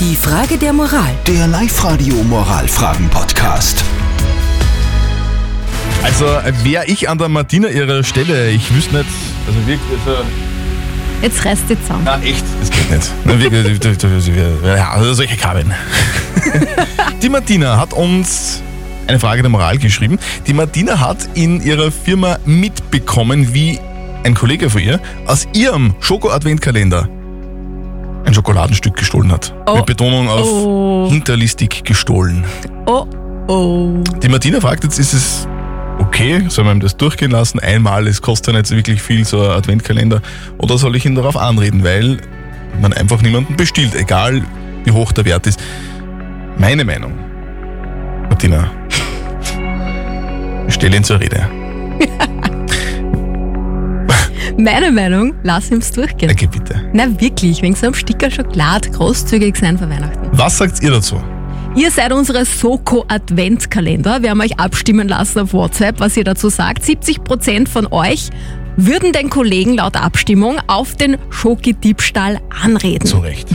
Die 0.00 0.16
Frage 0.16 0.58
der 0.58 0.72
Moral. 0.72 1.14
Der 1.26 1.46
Live-Radio 1.46 2.16
Moralfragen-Podcast. 2.24 3.84
Also 6.02 6.26
wäre 6.64 6.86
ich 6.86 7.08
an 7.08 7.18
der 7.18 7.28
Martina 7.28 7.68
ihrer 7.68 8.02
Stelle, 8.02 8.50
ich 8.50 8.74
wüsste 8.74 8.96
nicht, 8.96 9.08
also 9.46 9.58
wirklich, 9.66 9.98
also, 10.04 10.24
Jetzt 11.22 11.44
reißt 11.44 11.62
die 11.68 11.80
zusammen. 11.80 12.02
na 12.04 12.20
echt, 12.22 12.44
das 12.60 12.70
geht 12.70 12.90
nicht. 12.90 13.08
Na, 13.24 13.38
wirklich, 13.38 14.76
ja, 14.76 14.90
also 14.90 15.14
solche 15.14 15.36
Kabeln. 15.36 15.72
Die 17.22 17.28
Martina 17.28 17.78
hat 17.78 17.92
uns 17.92 18.62
eine 19.06 19.20
Frage 19.20 19.42
der 19.42 19.50
Moral 19.50 19.78
geschrieben. 19.78 20.18
Die 20.46 20.52
Martina 20.52 20.98
hat 20.98 21.28
in 21.34 21.62
ihrer 21.62 21.92
Firma 21.92 22.38
mitbekommen, 22.44 23.54
wie 23.54 23.78
ein 24.24 24.34
Kollege 24.34 24.68
von 24.70 24.82
ihr 24.82 25.00
aus 25.26 25.46
ihrem 25.54 25.94
Schoko-Adventkalender 26.00 27.08
ein 28.34 28.36
Schokoladenstück 28.36 28.96
gestohlen 28.96 29.30
hat. 29.32 29.54
Oh. 29.66 29.76
Mit 29.76 29.86
Betonung 29.86 30.28
auf 30.28 30.46
Oh. 30.46 31.08
hinterlistig 31.10 31.84
gestohlen. 31.84 32.44
Oh, 32.86 33.06
oh. 33.48 34.02
Die 34.22 34.28
Martina 34.28 34.60
fragt 34.60 34.84
jetzt, 34.84 34.98
ist 34.98 35.12
es 35.12 35.48
okay, 36.00 36.44
soll 36.48 36.64
man 36.64 36.78
ihm 36.78 36.80
das 36.80 36.96
durchgehen 36.96 37.30
lassen? 37.30 37.60
Einmal, 37.60 38.06
es 38.08 38.20
kostet 38.20 38.48
ja 38.54 38.60
nicht 38.60 38.66
so 38.66 38.76
wirklich 38.76 39.00
viel, 39.00 39.24
so 39.24 39.42
ein 39.42 39.50
Adventkalender. 39.50 40.20
Oder 40.58 40.78
soll 40.78 40.96
ich 40.96 41.06
ihn 41.06 41.14
darauf 41.14 41.36
anreden, 41.36 41.84
weil 41.84 42.18
man 42.80 42.92
einfach 42.92 43.22
niemanden 43.22 43.56
bestiehlt, 43.56 43.94
egal 43.94 44.42
wie 44.84 44.90
hoch 44.90 45.12
der 45.12 45.24
Wert 45.24 45.46
ist. 45.46 45.60
Meine 46.58 46.84
Meinung, 46.84 47.12
Martina, 48.28 48.70
ich 50.66 50.74
stelle 50.74 50.96
ihn 50.96 51.04
zur 51.04 51.20
Rede. 51.20 51.48
Meine 54.56 54.92
Meinung, 54.92 55.34
lass 55.42 55.70
ihm's 55.70 55.90
durchgehen. 55.90 56.30
Okay, 56.30 56.46
bitte. 56.46 56.88
Na 56.92 57.20
wirklich, 57.20 57.60
wegen 57.60 57.74
so 57.74 57.86
einem 57.86 57.94
Sticker 57.94 58.30
Schokolade 58.30 58.88
großzügig 58.90 59.56
sein 59.56 59.76
für 59.76 59.90
Weihnachten. 59.90 60.28
Was 60.32 60.58
sagt 60.58 60.80
ihr 60.82 60.92
dazu? 60.92 61.20
Ihr 61.74 61.90
seid 61.90 62.12
unsere 62.12 62.44
Soko 62.44 63.04
Adventskalender. 63.08 64.22
Wir 64.22 64.30
haben 64.30 64.40
euch 64.40 64.60
abstimmen 64.60 65.08
lassen 65.08 65.40
auf 65.40 65.52
WhatsApp, 65.52 65.98
was 65.98 66.16
ihr 66.16 66.22
dazu 66.22 66.50
sagt. 66.50 66.84
70% 66.84 67.66
von 67.66 67.88
euch 67.88 68.30
würden 68.76 69.12
den 69.12 69.28
Kollegen 69.28 69.74
laut 69.74 69.96
Abstimmung 69.96 70.58
auf 70.68 70.94
den 70.94 71.16
Schoki-Diebstahl 71.30 72.40
anreden. 72.62 73.06
Zu 73.06 73.18
Recht. 73.18 73.48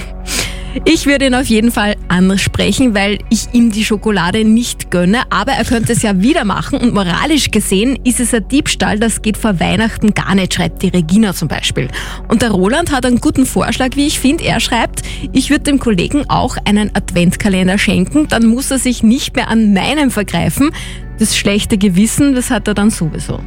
Ich 0.86 1.06
würde 1.06 1.26
ihn 1.26 1.36
auf 1.36 1.48
jeden 1.48 1.72
Fall 1.72 1.96
ansprechen, 2.08 2.94
weil 2.94 3.20
ich 3.30 3.48
ihm 3.54 3.72
die 3.72 3.84
Schokolade 3.84 4.46
nicht 4.46 4.92
gönne, 4.92 5.24
aber 5.30 5.54
er 5.54 5.66
könnte 5.66 5.94
es 5.94 6.02
ja 6.02 6.22
wieder 6.22 6.46
machen 6.46 6.80
und 6.80 6.94
moralisch 6.94 7.52
gesehen 7.52 7.98
ist 8.04 8.20
es 8.20 8.34
ein 8.34 8.48
Diebstahl, 8.48 9.00
das 9.00 9.22
geht 9.22 9.38
vor 9.38 9.60
Weihnachten 9.60 10.14
gar 10.14 10.36
nicht, 10.36 10.54
schreibt 10.54 10.84
die 10.84 10.90
Regina 10.90 11.34
zum 11.34 11.48
Beispiel. 11.48 11.88
Und 12.28 12.42
der 12.42 12.52
Roland 12.52 12.92
hat 12.92 13.06
einen 13.06 13.20
guten 13.20 13.46
Vorschlag, 13.46 13.96
wie 13.96 14.08
ich 14.08 14.20
finde. 14.20 14.46
Er 14.46 14.60
schreibt, 14.60 15.02
ich 15.34 15.50
würde 15.50 15.64
dem 15.64 15.80
Kollegen 15.80 16.30
auch 16.30 16.58
einen 16.66 16.96
Adventskalender 16.96 17.78
schenken, 17.78 18.28
dann 18.28 18.46
muss 18.46 18.70
er 18.70 18.80
sich 18.80 19.02
nicht 19.04 19.36
mehr 19.36 19.50
an 19.50 19.74
meinem 19.74 20.12
vergreifen. 20.12 20.72
Das 21.18 21.36
schlechte 21.36 21.78
Gewissen, 21.78 22.36
das 22.36 22.50
hat 22.50 22.68
er 22.68 22.74
dann 22.74 22.92
sowieso. 22.92 23.40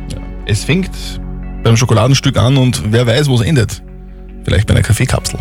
Es 0.45 0.65
fängt 0.65 0.91
beim 1.63 1.77
Schokoladenstück 1.77 2.37
an 2.37 2.57
und 2.57 2.83
wer 2.93 3.07
weiß, 3.07 3.29
wo 3.29 3.37
es 3.37 3.43
endet. 3.43 3.83
Vielleicht 4.45 4.67
bei 4.67 4.75
einer 4.75 4.83
Kaffeekapsel. 4.83 5.39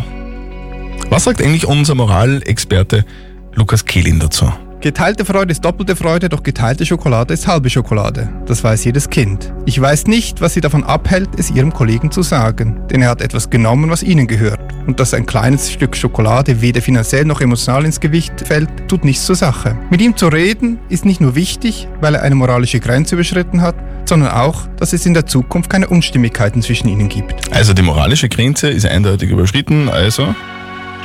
Was 1.12 1.24
sagt 1.24 1.42
eigentlich 1.42 1.66
unser 1.66 1.94
Moralexperte 1.94 3.04
Lukas 3.52 3.84
Kehlin 3.84 4.18
dazu? 4.18 4.50
Geteilte 4.80 5.26
Freude 5.26 5.52
ist 5.52 5.62
doppelte 5.62 5.94
Freude, 5.94 6.30
doch 6.30 6.42
geteilte 6.42 6.86
Schokolade 6.86 7.34
ist 7.34 7.46
halbe 7.46 7.68
Schokolade. 7.68 8.30
Das 8.46 8.64
weiß 8.64 8.82
jedes 8.86 9.10
Kind. 9.10 9.52
Ich 9.66 9.78
weiß 9.78 10.06
nicht, 10.06 10.40
was 10.40 10.54
sie 10.54 10.62
davon 10.62 10.84
abhält, 10.84 11.28
es 11.36 11.50
ihrem 11.50 11.70
Kollegen 11.70 12.10
zu 12.10 12.22
sagen, 12.22 12.80
denn 12.90 13.02
er 13.02 13.10
hat 13.10 13.20
etwas 13.20 13.50
genommen, 13.50 13.90
was 13.90 14.02
ihnen 14.02 14.26
gehört. 14.26 14.58
Und 14.86 15.00
dass 15.00 15.12
ein 15.12 15.26
kleines 15.26 15.70
Stück 15.70 15.98
Schokolade 15.98 16.62
weder 16.62 16.80
finanziell 16.80 17.26
noch 17.26 17.42
emotional 17.42 17.84
ins 17.84 18.00
Gewicht 18.00 18.40
fällt, 18.40 18.70
tut 18.88 19.04
nichts 19.04 19.26
zur 19.26 19.36
Sache. 19.36 19.76
Mit 19.90 20.00
ihm 20.00 20.16
zu 20.16 20.28
reden 20.28 20.78
ist 20.88 21.04
nicht 21.04 21.20
nur 21.20 21.34
wichtig, 21.34 21.88
weil 22.00 22.14
er 22.14 22.22
eine 22.22 22.36
moralische 22.36 22.80
Grenze 22.80 23.16
überschritten 23.16 23.60
hat, 23.60 23.74
sondern 24.08 24.30
auch, 24.30 24.66
dass 24.78 24.94
es 24.94 25.04
in 25.04 25.12
der 25.12 25.26
Zukunft 25.26 25.68
keine 25.68 25.88
Unstimmigkeiten 25.88 26.62
zwischen 26.62 26.88
ihnen 26.88 27.10
gibt. 27.10 27.52
Also 27.54 27.74
die 27.74 27.82
moralische 27.82 28.30
Grenze 28.30 28.70
ist 28.70 28.86
eindeutig 28.86 29.28
überschritten, 29.28 29.90
also 29.90 30.34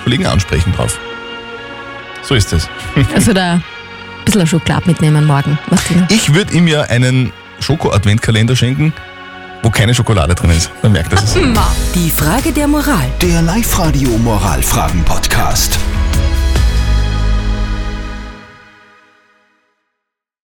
Kollegen 0.07 0.25
ansprechen 0.25 0.72
drauf. 0.72 0.97
So 2.23 2.34
ist 2.34 2.53
es. 2.53 2.69
Also 3.13 3.34
da 3.34 3.56
ein 3.56 3.63
bisschen 4.23 4.47
Schokolade 4.47 4.84
mitnehmen 4.88 5.25
morgen, 5.25 5.59
Martina. 5.69 6.07
Ich 6.09 6.34
würde 6.34 6.53
ihm 6.53 6.66
ja 6.66 6.84
einen 6.84 7.34
Schoko-Adventkalender 7.59 8.56
schenken, 8.56 8.94
wo 9.63 9.69
keine 9.69 9.94
Schokolade 9.94 10.34
drin 10.34 10.51
ist. 10.51 10.72
Dann 10.81 10.94
merkt 10.94 11.12
er 11.12 11.22
es. 11.22 11.34
Die 11.94 12.09
Frage 12.09 12.53
der 12.53 12.69
Moral. 12.69 13.12
Der 13.22 13.41
Live-Radio 13.41 14.12
Moralfragen-Podcast. 14.12 15.78